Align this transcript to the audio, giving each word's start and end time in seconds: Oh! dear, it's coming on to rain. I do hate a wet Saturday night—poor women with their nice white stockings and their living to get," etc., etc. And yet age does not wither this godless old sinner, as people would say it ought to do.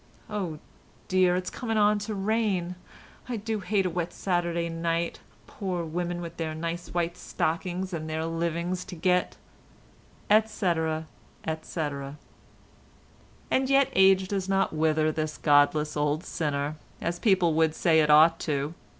Oh! 0.31 0.57
dear, 1.07 1.35
it's 1.35 1.51
coming 1.51 1.77
on 1.77 1.99
to 1.99 2.15
rain. 2.15 2.73
I 3.29 3.37
do 3.37 3.59
hate 3.59 3.85
a 3.85 3.89
wet 3.91 4.13
Saturday 4.13 4.67
night—poor 4.67 5.85
women 5.85 6.21
with 6.21 6.37
their 6.37 6.55
nice 6.55 6.91
white 6.91 7.15
stockings 7.15 7.93
and 7.93 8.09
their 8.09 8.25
living 8.25 8.75
to 8.75 8.95
get," 8.95 9.37
etc., 10.27 11.05
etc. 11.45 12.17
And 13.51 13.69
yet 13.69 13.89
age 13.93 14.27
does 14.27 14.49
not 14.49 14.73
wither 14.73 15.11
this 15.11 15.37
godless 15.37 15.95
old 15.95 16.23
sinner, 16.23 16.77
as 16.99 17.19
people 17.19 17.53
would 17.53 17.75
say 17.75 17.99
it 17.99 18.09
ought 18.09 18.39
to 18.39 18.51
do. 18.69 18.73